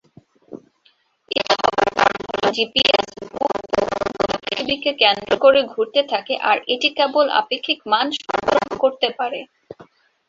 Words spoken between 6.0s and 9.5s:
থাকে আর এটি কেবল আপেক্ষিক মান সরবরাহ করতে পারে।